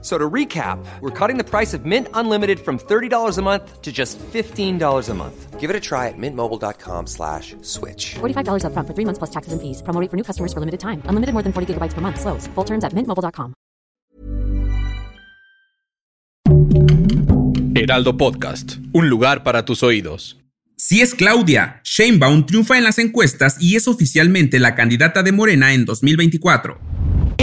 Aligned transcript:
So 0.00 0.16
to 0.16 0.30
recap, 0.30 0.78
we're 1.00 1.10
cutting 1.10 1.38
the 1.38 1.44
price 1.44 1.74
of 1.74 1.84
Mint 1.84 2.06
Unlimited 2.14 2.60
from 2.60 2.78
$30 2.78 3.36
a 3.36 3.42
month 3.42 3.82
to 3.82 3.90
just 3.90 4.16
$15 4.32 5.08
a 5.08 5.14
month. 5.14 5.58
Give 5.58 5.70
it 5.70 5.74
a 5.74 5.80
try 5.80 6.06
at 6.06 6.14
mintmobile.com 6.16 7.06
slash 7.08 7.56
switch. 7.62 8.14
$45 8.20 8.62
upfront 8.62 8.86
for 8.86 8.94
three 8.94 9.04
months 9.04 9.18
plus 9.18 9.30
taxes 9.30 9.52
and 9.52 9.60
fees. 9.60 9.82
Promo 9.82 10.00
rate 10.00 10.08
for 10.08 10.16
new 10.16 10.22
customers 10.22 10.52
for 10.52 10.60
limited 10.60 10.78
time. 10.78 11.02
Unlimited 11.06 11.34
more 11.34 11.42
than 11.42 11.52
40 11.52 11.74
gigabytes 11.74 11.94
per 11.94 12.00
month. 12.00 12.20
Slows. 12.20 12.46
Full 12.54 12.64
terms 12.64 12.84
at 12.84 12.94
mintmobile.com. 12.94 13.54
Heraldo 17.74 18.16
Podcast. 18.16 18.76
Un 18.92 19.08
lugar 19.08 19.42
para 19.42 19.64
tus 19.64 19.82
oídos. 19.82 20.38
Si 20.76 21.00
es 21.00 21.14
Claudia, 21.14 21.80
Sheinbaum 21.82 22.46
triunfa 22.46 22.78
en 22.78 22.84
las 22.84 22.98
encuestas 22.98 23.56
y 23.60 23.74
es 23.74 23.88
oficialmente 23.88 24.60
la 24.60 24.76
candidata 24.76 25.24
de 25.24 25.32
Morena 25.32 25.74
en 25.74 25.84
2024. 25.84 26.87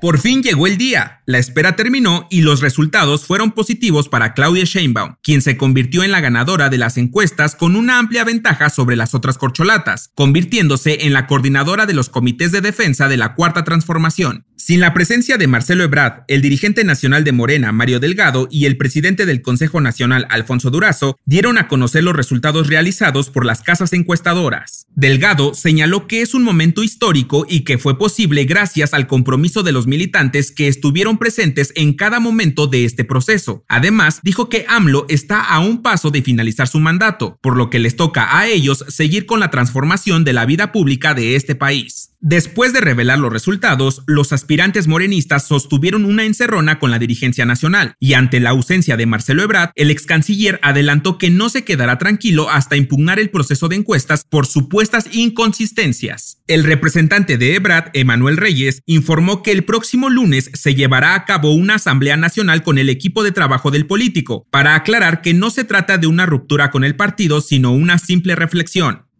Por 0.00 0.20
fin 0.20 0.44
llegó 0.44 0.68
el 0.68 0.78
día, 0.78 1.22
la 1.26 1.38
espera 1.38 1.74
terminó 1.74 2.28
y 2.30 2.42
los 2.42 2.60
resultados 2.60 3.24
fueron 3.26 3.50
positivos 3.50 4.08
para 4.08 4.32
Claudia 4.32 4.62
Sheinbaum, 4.62 5.16
quien 5.24 5.42
se 5.42 5.56
convirtió 5.56 6.04
en 6.04 6.12
la 6.12 6.20
ganadora 6.20 6.68
de 6.68 6.78
las 6.78 6.96
encuestas 6.98 7.56
con 7.56 7.74
una 7.74 7.98
amplia 7.98 8.22
ventaja 8.22 8.70
sobre 8.70 8.94
las 8.94 9.12
otras 9.14 9.38
corcholatas, 9.38 10.12
convirtiéndose 10.14 11.06
en 11.06 11.12
la 11.12 11.26
coordinadora 11.26 11.84
de 11.84 11.94
los 11.94 12.10
comités 12.10 12.52
de 12.52 12.60
defensa 12.60 13.08
de 13.08 13.16
la 13.16 13.34
Cuarta 13.34 13.64
Transformación. 13.64 14.44
Sin 14.54 14.80
la 14.80 14.92
presencia 14.92 15.38
de 15.38 15.46
Marcelo 15.46 15.84
Ebrard, 15.84 16.24
el 16.28 16.42
dirigente 16.42 16.84
nacional 16.84 17.24
de 17.24 17.32
Morena, 17.32 17.72
Mario 17.72 18.00
Delgado, 18.00 18.48
y 18.50 18.66
el 18.66 18.76
presidente 18.76 19.24
del 19.24 19.40
Consejo 19.40 19.80
Nacional, 19.80 20.26
Alfonso 20.30 20.70
Durazo, 20.70 21.16
dieron 21.24 21.58
a 21.58 21.68
conocer 21.68 22.04
los 22.04 22.14
resultados 22.14 22.66
realizados 22.66 23.30
por 23.30 23.46
las 23.46 23.62
casas 23.62 23.92
encuestadoras. 23.92 24.86
Delgado 24.94 25.54
señaló 25.54 26.06
que 26.06 26.22
es 26.22 26.34
un 26.34 26.42
momento 26.42 26.82
histórico 26.82 27.46
y 27.48 27.60
que 27.60 27.78
fue 27.78 27.98
posible 27.98 28.44
gracias 28.44 28.94
al 28.94 29.06
compromiso 29.06 29.62
de 29.62 29.72
los 29.72 29.86
militantes 29.88 30.52
que 30.52 30.68
estuvieron 30.68 31.18
presentes 31.18 31.72
en 31.74 31.94
cada 31.94 32.20
momento 32.20 32.68
de 32.68 32.84
este 32.84 33.04
proceso. 33.04 33.64
Además, 33.68 34.20
dijo 34.22 34.48
que 34.48 34.64
AMLO 34.68 35.06
está 35.08 35.42
a 35.42 35.58
un 35.58 35.82
paso 35.82 36.10
de 36.10 36.22
finalizar 36.22 36.68
su 36.68 36.78
mandato, 36.78 37.38
por 37.42 37.56
lo 37.56 37.70
que 37.70 37.80
les 37.80 37.96
toca 37.96 38.38
a 38.38 38.46
ellos 38.46 38.84
seguir 38.88 39.26
con 39.26 39.40
la 39.40 39.50
transformación 39.50 40.22
de 40.24 40.32
la 40.32 40.46
vida 40.46 40.70
pública 40.70 41.14
de 41.14 41.34
este 41.34 41.54
país. 41.54 42.12
Después 42.20 42.72
de 42.72 42.80
revelar 42.80 43.20
los 43.20 43.32
resultados, 43.32 44.02
los 44.08 44.32
aspirantes 44.32 44.88
morenistas 44.88 45.46
sostuvieron 45.46 46.04
una 46.04 46.24
encerrona 46.24 46.80
con 46.80 46.90
la 46.90 46.98
dirigencia 46.98 47.46
nacional, 47.46 47.94
y 48.00 48.14
ante 48.14 48.40
la 48.40 48.50
ausencia 48.50 48.96
de 48.96 49.06
Marcelo 49.06 49.44
Ebrard, 49.44 49.70
el 49.76 49.92
ex 49.92 50.04
canciller 50.04 50.58
adelantó 50.64 51.16
que 51.16 51.30
no 51.30 51.48
se 51.48 51.62
quedará 51.62 51.96
tranquilo 51.96 52.50
hasta 52.50 52.76
impugnar 52.76 53.20
el 53.20 53.30
proceso 53.30 53.68
de 53.68 53.76
encuestas 53.76 54.24
por 54.28 54.46
supuestas 54.46 55.06
inconsistencias. 55.12 56.42
El 56.48 56.64
representante 56.64 57.38
de 57.38 57.54
Ebrard, 57.54 57.90
Emanuel 57.92 58.36
Reyes, 58.36 58.82
informó 58.84 59.44
que 59.44 59.52
el 59.52 59.62
próximo 59.62 60.10
lunes 60.10 60.50
se 60.54 60.74
llevará 60.74 61.14
a 61.14 61.24
cabo 61.24 61.52
una 61.52 61.76
asamblea 61.76 62.16
nacional 62.16 62.64
con 62.64 62.78
el 62.78 62.88
equipo 62.88 63.22
de 63.22 63.30
trabajo 63.30 63.70
del 63.70 63.86
político, 63.86 64.44
para 64.50 64.74
aclarar 64.74 65.22
que 65.22 65.34
no 65.34 65.50
se 65.50 65.62
trata 65.62 65.98
de 65.98 66.08
una 66.08 66.26
ruptura 66.26 66.72
con 66.72 66.82
el 66.82 66.96
partido, 66.96 67.40
sino 67.40 67.70
una 67.70 67.96
simple 67.98 68.34
reflexión. 68.34 69.07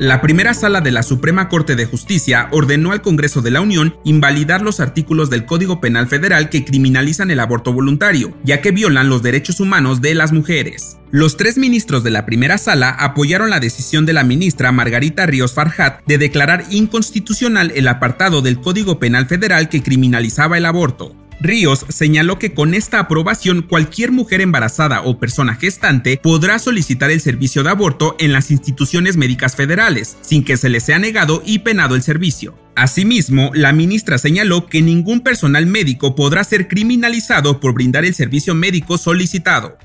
La 0.00 0.20
primera 0.20 0.54
sala 0.54 0.80
de 0.80 0.90
la 0.90 1.04
Suprema 1.04 1.48
Corte 1.48 1.76
de 1.76 1.86
Justicia 1.86 2.48
ordenó 2.50 2.90
al 2.90 3.00
Congreso 3.00 3.42
de 3.42 3.52
la 3.52 3.60
Unión 3.60 3.96
invalidar 4.02 4.60
los 4.60 4.80
artículos 4.80 5.30
del 5.30 5.46
Código 5.46 5.80
Penal 5.80 6.08
Federal 6.08 6.48
que 6.48 6.64
criminalizan 6.64 7.30
el 7.30 7.38
aborto 7.38 7.72
voluntario, 7.72 8.36
ya 8.42 8.60
que 8.60 8.72
violan 8.72 9.08
los 9.08 9.22
derechos 9.22 9.60
humanos 9.60 10.00
de 10.00 10.16
las 10.16 10.32
mujeres. 10.32 10.98
Los 11.12 11.36
tres 11.36 11.58
ministros 11.58 12.02
de 12.02 12.10
la 12.10 12.26
primera 12.26 12.58
sala 12.58 12.88
apoyaron 12.88 13.50
la 13.50 13.60
decisión 13.60 14.04
de 14.04 14.14
la 14.14 14.24
ministra 14.24 14.72
Margarita 14.72 15.26
Ríos 15.26 15.54
Farjat 15.54 16.04
de 16.06 16.18
declarar 16.18 16.64
inconstitucional 16.70 17.70
el 17.76 17.86
apartado 17.86 18.42
del 18.42 18.60
Código 18.60 18.98
Penal 18.98 19.26
Federal 19.26 19.68
que 19.68 19.84
criminalizaba 19.84 20.58
el 20.58 20.66
aborto. 20.66 21.14
Ríos 21.40 21.84
señaló 21.88 22.38
que 22.38 22.54
con 22.54 22.74
esta 22.74 23.00
aprobación 23.00 23.62
cualquier 23.62 24.12
mujer 24.12 24.40
embarazada 24.40 25.02
o 25.02 25.18
persona 25.18 25.54
gestante 25.54 26.18
podrá 26.22 26.58
solicitar 26.58 27.10
el 27.10 27.20
servicio 27.20 27.62
de 27.62 27.70
aborto 27.70 28.16
en 28.18 28.32
las 28.32 28.50
instituciones 28.50 29.16
médicas 29.16 29.56
federales, 29.56 30.16
sin 30.20 30.44
que 30.44 30.56
se 30.56 30.68
les 30.68 30.84
sea 30.84 30.98
negado 30.98 31.42
y 31.44 31.60
penado 31.60 31.94
el 31.94 32.02
servicio. 32.02 32.58
Asimismo, 32.76 33.50
la 33.54 33.72
ministra 33.72 34.18
señaló 34.18 34.66
que 34.66 34.82
ningún 34.82 35.20
personal 35.20 35.66
médico 35.66 36.14
podrá 36.14 36.42
ser 36.42 36.66
criminalizado 36.66 37.60
por 37.60 37.74
brindar 37.74 38.04
el 38.04 38.14
servicio 38.14 38.54
médico 38.54 38.98
solicitado. 38.98 39.78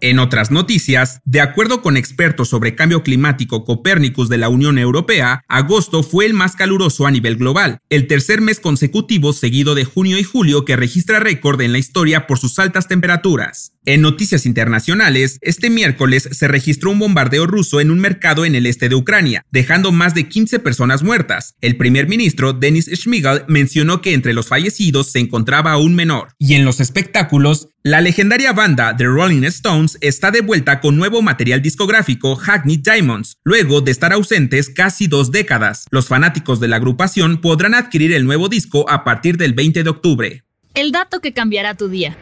En 0.00 0.18
otras 0.18 0.50
noticias, 0.50 1.20
de 1.24 1.40
acuerdo 1.40 1.80
con 1.80 1.96
expertos 1.96 2.48
sobre 2.48 2.74
cambio 2.74 3.02
climático 3.02 3.64
Copérnicus 3.64 4.28
de 4.28 4.38
la 4.38 4.48
Unión 4.48 4.78
Europea, 4.78 5.42
agosto 5.48 6.02
fue 6.02 6.26
el 6.26 6.34
más 6.34 6.56
caluroso 6.56 7.06
a 7.06 7.10
nivel 7.10 7.36
global, 7.36 7.78
el 7.90 8.06
tercer 8.06 8.40
mes 8.40 8.60
consecutivo 8.60 9.32
seguido 9.32 9.74
de 9.74 9.84
junio 9.84 10.18
y 10.18 10.24
julio 10.24 10.64
que 10.64 10.76
registra 10.76 11.20
récord 11.20 11.60
en 11.60 11.72
la 11.72 11.78
historia 11.78 12.26
por 12.26 12.38
sus 12.38 12.58
altas 12.58 12.88
temperaturas. 12.88 13.73
En 13.86 14.00
noticias 14.00 14.46
internacionales, 14.46 15.36
este 15.42 15.68
miércoles 15.68 16.26
se 16.32 16.48
registró 16.48 16.90
un 16.90 17.00
bombardeo 17.00 17.46
ruso 17.46 17.82
en 17.82 17.90
un 17.90 17.98
mercado 17.98 18.46
en 18.46 18.54
el 18.54 18.64
este 18.64 18.88
de 18.88 18.94
Ucrania, 18.94 19.44
dejando 19.50 19.92
más 19.92 20.14
de 20.14 20.26
15 20.26 20.58
personas 20.60 21.02
muertas. 21.02 21.54
El 21.60 21.76
primer 21.76 22.08
ministro, 22.08 22.54
Denis 22.54 22.86
Schmigel, 22.86 23.42
mencionó 23.46 24.00
que 24.00 24.14
entre 24.14 24.32
los 24.32 24.48
fallecidos 24.48 25.12
se 25.12 25.18
encontraba 25.18 25.76
un 25.76 25.94
menor. 25.94 26.28
Y 26.38 26.54
en 26.54 26.64
los 26.64 26.80
espectáculos, 26.80 27.68
la 27.82 28.00
legendaria 28.00 28.54
banda 28.54 28.96
The 28.96 29.04
Rolling 29.04 29.44
Stones 29.44 29.98
está 30.00 30.30
de 30.30 30.40
vuelta 30.40 30.80
con 30.80 30.96
nuevo 30.96 31.20
material 31.20 31.60
discográfico 31.60 32.36
Hackney 32.36 32.78
Diamonds, 32.78 33.36
luego 33.44 33.82
de 33.82 33.90
estar 33.90 34.14
ausentes 34.14 34.70
casi 34.70 35.08
dos 35.08 35.30
décadas. 35.30 35.84
Los 35.90 36.08
fanáticos 36.08 36.58
de 36.58 36.68
la 36.68 36.76
agrupación 36.76 37.42
podrán 37.42 37.74
adquirir 37.74 38.14
el 38.14 38.24
nuevo 38.24 38.48
disco 38.48 38.88
a 38.88 39.04
partir 39.04 39.36
del 39.36 39.52
20 39.52 39.82
de 39.84 39.90
octubre. 39.90 40.44
El 40.74 40.90
dato 40.90 41.20
que 41.20 41.34
cambiará 41.34 41.74
tu 41.74 41.88
día. 41.88 42.16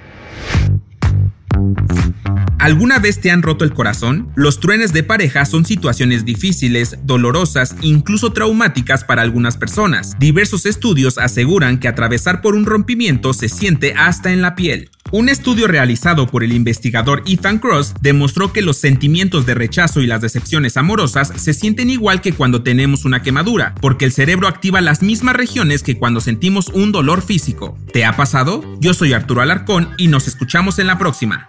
¿Alguna 2.63 3.01
vez 3.01 3.19
te 3.19 3.33
han 3.33 3.43
roto 3.43 3.65
el 3.65 3.75
corazón? 3.75 4.31
Los 4.37 4.61
truenes 4.61 4.93
de 4.93 5.03
pareja 5.03 5.45
son 5.47 5.65
situaciones 5.65 6.25
difíciles, 6.25 6.97
dolorosas, 7.03 7.75
incluso 7.81 8.33
traumáticas 8.33 9.03
para 9.03 9.23
algunas 9.23 9.57
personas. 9.57 10.17
Diversos 10.21 10.65
estudios 10.65 11.19
aseguran 11.19 11.81
que 11.81 11.89
atravesar 11.89 12.41
por 12.41 12.55
un 12.55 12.65
rompimiento 12.65 13.33
se 13.33 13.49
siente 13.49 13.95
hasta 13.95 14.33
en 14.33 14.43
la 14.43 14.55
piel. 14.55 14.91
Un 15.11 15.29
estudio 15.29 15.67
realizado 15.67 16.29
por 16.29 16.45
el 16.45 16.53
investigador 16.53 17.25
Ethan 17.27 17.59
Cross 17.59 17.95
demostró 18.01 18.53
que 18.53 18.63
los 18.63 18.77
sentimientos 18.77 19.45
de 19.45 19.55
rechazo 19.55 20.01
y 20.01 20.07
las 20.07 20.21
decepciones 20.21 20.77
amorosas 20.77 21.33
se 21.35 21.55
sienten 21.55 21.91
igual 21.91 22.21
que 22.21 22.33
cuando 22.33 22.63
tenemos 22.63 23.05
una 23.05 23.23
quemadura, 23.23 23.75
porque 23.81 24.05
el 24.05 24.13
cerebro 24.13 24.47
activa 24.47 24.81
las 24.81 25.03
mismas 25.03 25.35
regiones 25.35 25.83
que 25.83 25.99
cuando 25.99 26.21
sentimos 26.21 26.69
un 26.69 26.93
dolor 26.93 27.23
físico. 27.23 27.77
¿Te 27.93 28.05
ha 28.05 28.17
pasado? 28.17 28.63
Yo 28.79 28.95
soy 28.95 29.15
Arturo 29.15 29.43
Alarcón 29.43 29.89
y 29.99 30.07
nos 30.07 30.29
escuchamos 30.29 30.79
en 30.79 30.87
la 30.87 30.97
próxima. 30.97 31.49